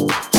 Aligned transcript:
You. 0.00 0.29